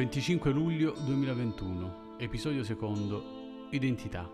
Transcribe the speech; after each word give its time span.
25 0.00 0.50
luglio 0.50 0.94
2021, 1.04 2.14
episodio 2.16 2.64
secondo, 2.64 3.68
Identità. 3.68 4.26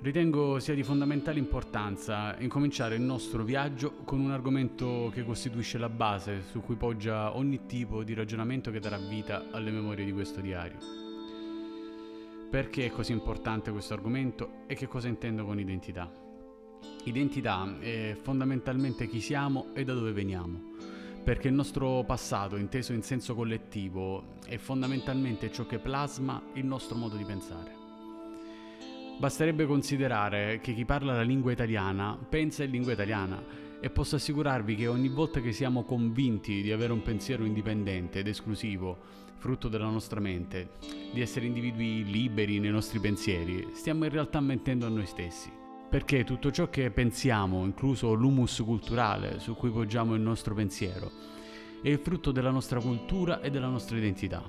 Ritengo 0.00 0.58
sia 0.58 0.74
di 0.74 0.82
fondamentale 0.82 1.38
importanza 1.38 2.36
incominciare 2.40 2.96
il 2.96 3.02
nostro 3.02 3.44
viaggio 3.44 3.98
con 4.04 4.18
un 4.18 4.32
argomento 4.32 5.08
che 5.14 5.22
costituisce 5.22 5.78
la 5.78 5.88
base 5.88 6.42
su 6.50 6.62
cui 6.62 6.74
poggia 6.74 7.36
ogni 7.36 7.66
tipo 7.66 8.02
di 8.02 8.12
ragionamento 8.12 8.72
che 8.72 8.80
darà 8.80 8.98
vita 8.98 9.52
alle 9.52 9.70
memorie 9.70 10.04
di 10.04 10.12
questo 10.12 10.40
diario. 10.40 10.78
Perché 12.50 12.86
è 12.86 12.90
così 12.90 13.12
importante 13.12 13.70
questo 13.70 13.94
argomento 13.94 14.64
e 14.66 14.74
che 14.74 14.88
cosa 14.88 15.06
intendo 15.06 15.44
con 15.44 15.60
identità? 15.60 16.10
Identità 17.04 17.78
è 17.78 18.18
fondamentalmente 18.20 19.06
chi 19.06 19.20
siamo 19.20 19.66
e 19.74 19.84
da 19.84 19.94
dove 19.94 20.10
veniamo 20.10 20.74
perché 21.26 21.48
il 21.48 21.54
nostro 21.54 22.04
passato, 22.04 22.54
inteso 22.54 22.92
in 22.92 23.02
senso 23.02 23.34
collettivo, 23.34 24.36
è 24.46 24.58
fondamentalmente 24.58 25.50
ciò 25.50 25.66
che 25.66 25.80
plasma 25.80 26.40
il 26.52 26.64
nostro 26.64 26.94
modo 26.94 27.16
di 27.16 27.24
pensare. 27.24 27.72
Basterebbe 29.18 29.66
considerare 29.66 30.60
che 30.60 30.72
chi 30.72 30.84
parla 30.84 31.14
la 31.14 31.22
lingua 31.22 31.50
italiana 31.50 32.16
pensa 32.16 32.62
in 32.62 32.70
lingua 32.70 32.92
italiana 32.92 33.42
e 33.80 33.90
posso 33.90 34.14
assicurarvi 34.14 34.76
che 34.76 34.86
ogni 34.86 35.08
volta 35.08 35.40
che 35.40 35.50
siamo 35.50 35.82
convinti 35.82 36.62
di 36.62 36.70
avere 36.70 36.92
un 36.92 37.02
pensiero 37.02 37.44
indipendente 37.44 38.20
ed 38.20 38.28
esclusivo, 38.28 38.96
frutto 39.34 39.66
della 39.66 39.90
nostra 39.90 40.20
mente, 40.20 40.74
di 41.12 41.20
essere 41.20 41.46
individui 41.46 42.04
liberi 42.04 42.60
nei 42.60 42.70
nostri 42.70 43.00
pensieri, 43.00 43.70
stiamo 43.72 44.04
in 44.04 44.12
realtà 44.12 44.38
mentendo 44.38 44.86
a 44.86 44.90
noi 44.90 45.06
stessi. 45.06 45.50
Perché 45.88 46.24
tutto 46.24 46.50
ciò 46.50 46.68
che 46.68 46.90
pensiamo, 46.90 47.64
incluso 47.64 48.12
l'humus 48.12 48.62
culturale 48.64 49.38
su 49.38 49.54
cui 49.54 49.70
poggiamo 49.70 50.14
il 50.14 50.20
nostro 50.20 50.54
pensiero, 50.54 51.10
è 51.82 51.88
il 51.88 51.98
frutto 51.98 52.32
della 52.32 52.50
nostra 52.50 52.80
cultura 52.80 53.40
e 53.40 53.50
della 53.50 53.68
nostra 53.68 53.96
identità. 53.96 54.42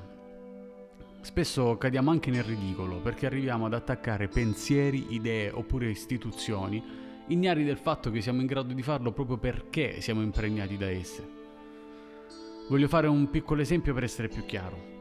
Spesso 1.21 1.77
cadiamo 1.77 2.09
anche 2.09 2.31
nel 2.31 2.43
ridicolo 2.43 2.99
perché 2.99 3.25
arriviamo 3.25 3.65
ad 3.65 3.73
attaccare 3.73 4.27
pensieri, 4.27 5.13
idee 5.13 5.51
oppure 5.51 5.89
istituzioni 5.89 7.05
ignari 7.27 7.63
del 7.63 7.77
fatto 7.77 8.09
che 8.09 8.21
siamo 8.21 8.41
in 8.41 8.47
grado 8.47 8.73
di 8.73 8.81
farlo 8.81 9.11
proprio 9.11 9.37
perché 9.37 9.99
siamo 10.01 10.21
impregnati 10.21 10.77
da 10.77 10.89
esse. 10.89 11.35
Voglio 12.69 12.87
fare 12.87 13.07
un 13.07 13.29
piccolo 13.29 13.61
esempio 13.61 13.93
per 13.93 14.03
essere 14.03 14.27
più 14.27 14.45
chiaro. 14.45 14.95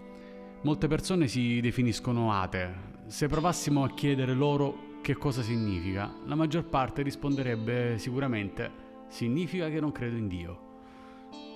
Molte 0.62 0.88
persone 0.88 1.28
si 1.28 1.60
definiscono 1.60 2.32
atee. 2.32 2.94
Se 3.06 3.28
provassimo 3.28 3.84
a 3.84 3.90
chiedere 3.90 4.34
loro 4.34 4.95
che 5.06 5.14
cosa 5.14 5.40
significa, 5.40 6.12
la 6.24 6.34
maggior 6.34 6.64
parte 6.64 7.02
risponderebbe 7.02 7.96
sicuramente 7.96 9.04
significa 9.06 9.68
che 9.68 9.78
non 9.78 9.92
credo 9.92 10.16
in 10.16 10.26
Dio. 10.26 10.58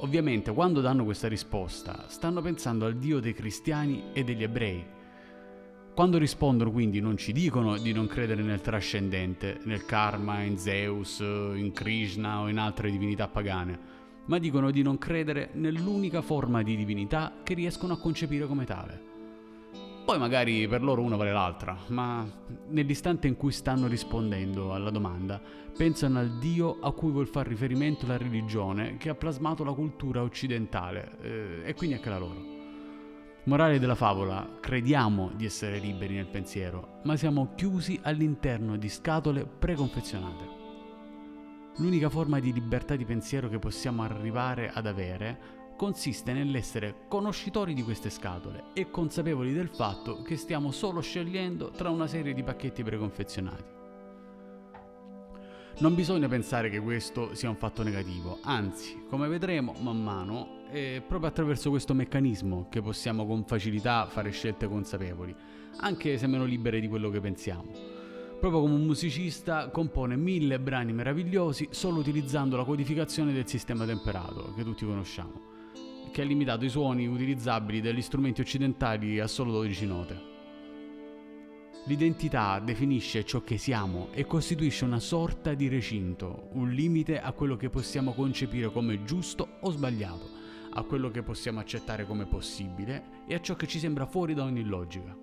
Ovviamente 0.03 0.53
quando 0.53 0.81
danno 0.81 1.03
questa 1.03 1.27
risposta 1.27 2.05
stanno 2.07 2.43
pensando 2.43 2.87
al 2.87 2.95
Dio 2.95 3.19
dei 3.19 3.33
cristiani 3.33 4.05
e 4.13 4.23
degli 4.23 4.45
ebrei. 4.45 4.87
Quando 5.93 6.19
rispondono 6.19 6.71
quindi 6.71 7.01
non 7.01 7.17
ci 7.17 7.33
dicono 7.33 7.77
di 7.77 7.93
non 7.93 8.07
credere 8.07 8.43
nel 8.43 8.61
trascendente, 8.61 9.59
nel 9.65 9.85
karma, 9.85 10.43
in 10.43 10.57
Zeus, 10.57 11.19
in 11.19 11.73
Krishna 11.75 12.43
o 12.43 12.49
in 12.49 12.57
altre 12.57 12.89
divinità 12.89 13.27
pagane, 13.27 13.79
ma 14.27 14.39
dicono 14.39 14.71
di 14.71 14.83
non 14.83 14.97
credere 14.97 15.51
nell'unica 15.55 16.23
forma 16.23 16.63
di 16.63 16.77
divinità 16.77 17.41
che 17.43 17.55
riescono 17.55 17.95
a 17.95 17.99
concepire 17.99 18.47
come 18.47 18.65
tale. 18.65 19.10
Poi 20.11 20.19
magari 20.19 20.67
per 20.67 20.83
loro 20.83 21.03
una 21.03 21.15
vale 21.15 21.31
l'altra, 21.31 21.79
ma 21.87 22.29
nell'istante 22.71 23.29
in 23.29 23.37
cui 23.37 23.53
stanno 23.53 23.87
rispondendo 23.87 24.75
alla 24.75 24.91
domanda, 24.91 25.41
pensano 25.77 26.19
al 26.19 26.37
Dio 26.41 26.81
a 26.81 26.91
cui 26.91 27.13
vuol 27.13 27.29
far 27.29 27.47
riferimento 27.47 28.09
la 28.09 28.17
religione 28.17 28.97
che 28.97 29.09
ha 29.09 29.15
plasmato 29.15 29.63
la 29.63 29.73
cultura 29.73 30.25
occidentale, 30.25 31.17
eh, 31.21 31.63
e 31.65 31.75
quindi 31.75 31.95
anche 31.95 32.09
la 32.09 32.19
loro. 32.19 32.45
Morale 33.45 33.79
della 33.79 33.95
favola, 33.95 34.57
crediamo 34.59 35.31
di 35.37 35.45
essere 35.45 35.79
liberi 35.79 36.17
nel 36.17 36.27
pensiero, 36.27 36.99
ma 37.05 37.15
siamo 37.15 37.53
chiusi 37.55 37.97
all'interno 38.03 38.77
di 38.77 38.89
scatole 38.89 39.47
preconfezionate. 39.47 40.59
L'unica 41.77 42.09
forma 42.09 42.41
di 42.41 42.53
libertà 42.53 42.97
di 42.97 43.05
pensiero 43.05 43.49
che 43.49 43.61
possiamo 43.61 44.03
arrivare 44.03 44.73
ad 44.75 44.89
avere 44.89 45.60
consiste 45.81 46.35
nell'essere 46.35 47.07
conoscitori 47.09 47.73
di 47.73 47.83
queste 47.83 48.11
scatole 48.11 48.65
e 48.75 48.91
consapevoli 48.91 49.55
del 49.55 49.71
fatto 49.71 50.21
che 50.21 50.37
stiamo 50.37 50.73
solo 50.73 51.01
scegliendo 51.01 51.71
tra 51.71 51.89
una 51.89 52.07
serie 52.07 52.35
di 52.35 52.43
pacchetti 52.43 52.83
preconfezionati. 52.83 53.65
Non 55.79 55.95
bisogna 55.95 56.29
pensare 56.29 56.69
che 56.69 56.81
questo 56.81 57.35
sia 57.35 57.49
un 57.49 57.57
fatto 57.57 57.83
negativo, 57.83 58.41
anzi, 58.43 59.05
come 59.09 59.27
vedremo 59.27 59.75
man 59.81 60.03
mano, 60.03 60.67
è 60.69 61.01
proprio 61.01 61.31
attraverso 61.31 61.71
questo 61.71 61.95
meccanismo 61.95 62.67
che 62.69 62.83
possiamo 62.83 63.27
con 63.27 63.47
facilità 63.47 64.07
fare 64.07 64.33
scelte 64.33 64.69
consapevoli, 64.69 65.35
anche 65.79 66.19
se 66.19 66.27
meno 66.27 66.45
libere 66.45 66.81
di 66.81 66.89
quello 66.89 67.09
che 67.09 67.21
pensiamo. 67.21 67.73
Proprio 68.39 68.61
come 68.61 68.75
un 68.75 68.85
musicista 68.85 69.71
compone 69.71 70.17
mille 70.17 70.61
brani 70.61 70.93
meravigliosi 70.93 71.69
solo 71.71 72.01
utilizzando 72.01 72.59
la 72.59 72.65
codificazione 72.65 73.33
del 73.33 73.49
sistema 73.49 73.87
temperato, 73.87 74.53
che 74.55 74.63
tutti 74.63 74.85
conosciamo 74.85 75.51
che 76.11 76.23
ha 76.23 76.25
limitato 76.25 76.65
i 76.65 76.69
suoni 76.69 77.07
utilizzabili 77.07 77.81
dagli 77.81 78.03
strumenti 78.03 78.41
occidentali 78.41 79.21
a 79.21 79.27
solo 79.27 79.53
12 79.53 79.87
note. 79.87 80.29
L'identità 81.87 82.59
definisce 82.59 83.25
ciò 83.25 83.43
che 83.43 83.57
siamo 83.57 84.09
e 84.13 84.27
costituisce 84.27 84.85
una 84.85 85.01
sorta 85.01 85.55
di 85.55 85.69
recinto, 85.69 86.49
un 86.53 86.71
limite 86.71 87.21
a 87.21 87.33
quello 87.33 87.57
che 87.57 87.71
possiamo 87.71 88.13
concepire 88.13 88.71
come 88.71 89.03
giusto 89.05 89.57
o 89.61 89.71
sbagliato, 89.71 90.29
a 90.73 90.83
quello 90.83 91.11
che 91.11 91.23
possiamo 91.23 91.59
accettare 91.59 92.05
come 92.07 92.27
possibile 92.27 93.25
e 93.27 93.35
a 93.35 93.41
ciò 93.41 93.57
che 93.57 93.67
ci 93.67 93.79
sembra 93.79 94.07
fuori 94.07 94.35
da 94.35 94.45
ogni 94.45 94.63
logica. 94.63 95.17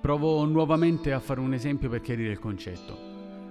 Provo 0.00 0.44
nuovamente 0.46 1.12
a 1.12 1.20
fare 1.20 1.40
un 1.40 1.52
esempio 1.52 1.90
per 1.90 2.00
chiarire 2.00 2.32
il 2.32 2.38
concetto. 2.38 3.09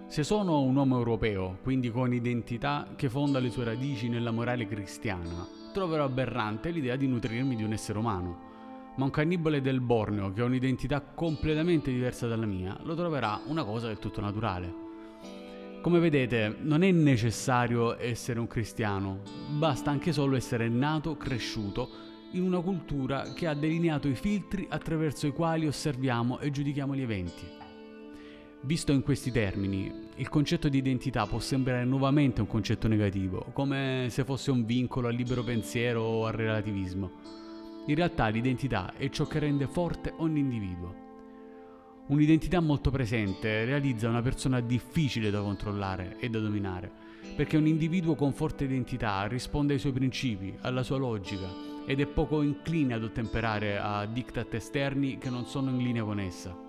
Se 0.09 0.23
sono 0.23 0.61
un 0.61 0.75
uomo 0.75 0.97
europeo, 0.97 1.59
quindi 1.61 1.91
con 1.91 2.11
identità 2.11 2.87
che 2.95 3.09
fonda 3.09 3.37
le 3.37 3.51
sue 3.51 3.63
radici 3.63 4.09
nella 4.09 4.31
morale 4.31 4.65
cristiana, 4.65 5.47
troverò 5.71 6.05
aberrante 6.05 6.71
l'idea 6.71 6.95
di 6.95 7.05
nutrirmi 7.05 7.55
di 7.55 7.61
un 7.61 7.73
essere 7.73 7.99
umano. 7.99 8.93
Ma 8.95 9.05
un 9.05 9.11
cannibale 9.11 9.61
del 9.61 9.81
Borneo 9.81 10.33
che 10.33 10.41
ha 10.41 10.45
un'identità 10.45 10.99
completamente 11.01 11.91
diversa 11.91 12.25
dalla 12.25 12.47
mia 12.47 12.75
lo 12.81 12.95
troverà 12.95 13.39
una 13.45 13.63
cosa 13.63 13.85
del 13.85 13.99
tutto 13.99 14.19
naturale. 14.19 14.73
Come 15.79 15.99
vedete, 15.99 16.55
non 16.59 16.81
è 16.81 16.89
necessario 16.89 17.95
essere 17.95 18.39
un 18.39 18.47
cristiano, 18.47 19.19
basta 19.59 19.91
anche 19.91 20.11
solo 20.11 20.35
essere 20.35 20.69
nato, 20.69 21.17
cresciuto 21.17 21.87
in 22.31 22.41
una 22.41 22.61
cultura 22.61 23.31
che 23.33 23.45
ha 23.45 23.53
delineato 23.53 24.07
i 24.07 24.15
filtri 24.15 24.65
attraverso 24.67 25.27
i 25.27 25.33
quali 25.33 25.67
osserviamo 25.67 26.39
e 26.39 26.49
giudichiamo 26.49 26.95
gli 26.95 27.01
eventi. 27.01 27.58
Visto 28.61 28.91
in 28.91 29.03
questi 29.03 29.31
termini, 29.31 30.09
il 30.15 30.27
concetto 30.27 30.67
di 30.67 30.79
identità 30.79 31.25
può 31.25 31.39
sembrare 31.39 31.85
nuovamente 31.85 32.41
un 32.41 32.47
concetto 32.47 32.89
negativo, 32.89 33.47
come 33.53 34.07
se 34.09 34.25
fosse 34.25 34.51
un 34.51 34.65
vincolo 34.65 35.07
al 35.07 35.15
libero 35.15 35.43
pensiero 35.43 36.01
o 36.01 36.25
al 36.25 36.33
relativismo. 36.33 37.09
In 37.85 37.95
realtà 37.95 38.27
l'identità 38.27 38.95
è 38.97 39.09
ciò 39.09 39.27
che 39.27 39.39
rende 39.39 39.65
forte 39.65 40.13
ogni 40.17 40.41
individuo. 40.41 41.07
Un'identità 42.07 42.59
molto 42.59 42.91
presente 42.91 43.63
realizza 43.63 44.09
una 44.09 44.21
persona 44.21 44.59
difficile 44.59 45.29
da 45.29 45.39
controllare 45.39 46.17
e 46.19 46.29
da 46.29 46.39
dominare, 46.39 46.91
perché 47.37 47.55
un 47.55 47.65
individuo 47.65 48.15
con 48.15 48.33
forte 48.33 48.65
identità 48.65 49.25
risponde 49.25 49.73
ai 49.73 49.79
suoi 49.79 49.93
principi, 49.93 50.53
alla 50.61 50.83
sua 50.83 50.97
logica, 50.97 51.47
ed 51.85 52.01
è 52.01 52.05
poco 52.07 52.41
incline 52.41 52.93
ad 52.93 53.03
ottemperare 53.03 53.79
a 53.79 54.05
diktat 54.05 54.53
esterni 54.53 55.17
che 55.17 55.29
non 55.29 55.45
sono 55.45 55.69
in 55.69 55.77
linea 55.77 56.03
con 56.03 56.19
essa. 56.19 56.67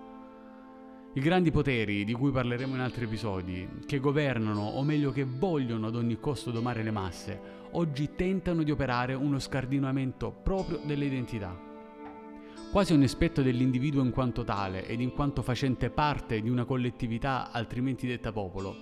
I 1.13 1.19
grandi 1.19 1.51
poteri, 1.51 2.05
di 2.05 2.13
cui 2.13 2.31
parleremo 2.31 2.73
in 2.73 2.79
altri 2.79 3.03
episodi, 3.03 3.67
che 3.85 3.99
governano 3.99 4.61
o 4.61 4.81
meglio 4.81 5.11
che 5.11 5.25
vogliono 5.25 5.87
ad 5.87 5.95
ogni 5.97 6.17
costo 6.21 6.51
domare 6.51 6.83
le 6.83 6.91
masse, 6.91 7.37
oggi 7.71 8.11
tentano 8.15 8.63
di 8.63 8.71
operare 8.71 9.13
uno 9.13 9.37
scardinamento 9.37 10.31
proprio 10.31 10.79
delle 10.85 11.03
identità. 11.03 11.53
Quasi 12.71 12.93
un 12.93 13.03
aspetto 13.03 13.41
dell'individuo 13.41 14.01
in 14.01 14.11
quanto 14.11 14.45
tale 14.45 14.87
ed 14.87 15.01
in 15.01 15.11
quanto 15.11 15.41
facente 15.41 15.89
parte 15.89 16.41
di 16.41 16.49
una 16.49 16.63
collettività 16.63 17.51
altrimenti 17.51 18.07
detta 18.07 18.31
popolo, 18.31 18.73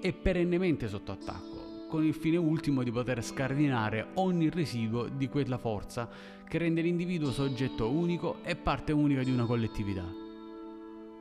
è 0.00 0.12
perennemente 0.12 0.88
sotto 0.88 1.12
attacco, 1.12 1.86
con 1.88 2.04
il 2.04 2.14
fine 2.14 2.38
ultimo 2.38 2.82
di 2.82 2.90
poter 2.90 3.22
scardinare 3.22 4.08
ogni 4.14 4.50
residuo 4.50 5.06
di 5.06 5.28
quella 5.28 5.58
forza 5.58 6.08
che 6.44 6.58
rende 6.58 6.80
l'individuo 6.80 7.30
soggetto 7.30 7.88
unico 7.88 8.38
e 8.42 8.56
parte 8.56 8.90
unica 8.90 9.22
di 9.22 9.30
una 9.30 9.44
collettività. 9.44 10.26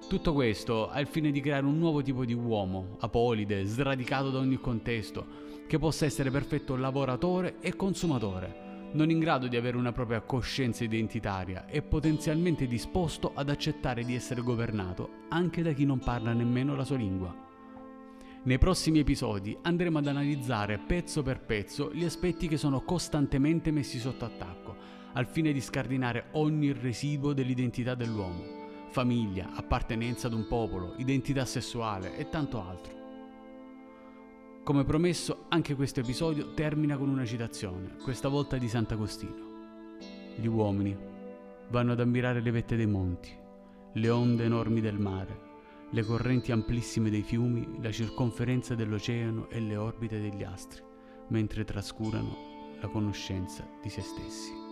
Tutto 0.08 0.34
questo 0.34 0.90
ha 0.90 1.00
il 1.02 1.08
fine 1.08 1.32
di 1.32 1.42
creare 1.42 1.66
un 1.66 1.78
nuovo 1.78 2.02
tipo 2.02 2.24
di 2.24 2.34
uomo, 2.34 2.96
apolide, 3.00 3.66
sradicato 3.66 4.30
da 4.30 4.40
ogni 4.40 4.58
contesto, 4.58 5.26
che 5.68 5.78
possa 5.78 6.06
essere 6.06 6.32
perfetto 6.32 6.78
lavoratore 6.78 7.58
e 7.60 7.76
consumatore, 7.76 8.90
non 8.94 9.10
in 9.10 9.20
grado 9.20 9.48
di 9.48 9.58
avere 9.58 9.76
una 9.76 9.92
propria 9.92 10.22
coscienza 10.22 10.86
identitaria 10.86 11.66
e 11.68 11.82
potenzialmente 11.82 12.68
disposto 12.68 13.34
ad 13.36 13.50
accettare 13.50 14.06
di 14.06 14.16
essere 14.16 14.42
governato 14.42 15.10
anche 15.30 15.62
da 15.62 15.74
chi 15.74 15.84
non 15.84 16.00
parla 16.00 16.32
nemmeno 16.32 16.74
la 16.74 16.86
sua 16.86 16.96
lingua. 16.96 17.36
Nei 18.44 18.58
prossimi 18.58 19.00
episodi 19.00 19.58
andremo 19.64 19.98
ad 19.98 20.08
analizzare 20.08 20.78
pezzo 20.78 21.22
per 21.22 21.42
pezzo 21.42 21.92
gli 21.94 22.06
aspetti 22.06 22.48
che 22.48 22.56
sono 22.56 22.82
costantemente 22.82 23.72
messi 23.72 24.00
sotto 24.00 24.24
attacco 24.24 24.76
al 25.14 25.28
fine 25.28 25.52
di 25.52 25.60
scardinare 25.60 26.28
ogni 26.34 26.72
residuo 26.72 27.34
dell'identità 27.34 27.94
dell'uomo, 27.94 28.57
famiglia, 28.90 29.52
appartenenza 29.54 30.28
ad 30.28 30.34
un 30.34 30.48
popolo, 30.48 30.94
identità 30.98 31.46
sessuale 31.46 32.18
e 32.18 32.30
tanto 32.30 32.62
altro. 32.62 32.96
Come 34.64 34.84
promesso, 34.84 35.46
anche 35.50 35.76
questo 35.76 36.02
episodio 36.02 36.54
termina 36.54 36.98
con 36.98 37.10
una 37.10 37.26
citazione, 37.26 37.96
questa 38.04 38.28
volta 38.28 38.58
di 38.58 38.68
Sant'Agostino. 38.68 39.46
Gli 40.36 40.48
uomini 40.48 40.96
vanno 41.70 41.94
ad 41.94 42.00
ammirare 42.00 42.42
le 42.42 42.52
vette 42.52 42.76
dei 42.76 42.86
monti, 42.86 43.30
le 43.94 44.10
onde 44.10 44.44
enormi 44.44 44.82
del 44.82 45.00
mare, 45.00 45.46
le 45.92 46.04
correnti 46.04 46.52
amplissime 46.52 47.10
dei 47.10 47.22
fiumi, 47.22 47.78
la 47.82 47.92
circonferenza 47.92 48.76
dell'oceano 48.76 49.48
e 49.50 49.62
le 49.62 49.78
orbite 49.78 50.20
degli 50.20 50.44
astri, 50.44 50.82
mentre 51.30 51.64
trascurano 51.64 52.76
la 52.82 52.88
conoscenza 52.90 53.66
di 53.82 53.90
se 53.90 54.02
stessi. 54.02 54.67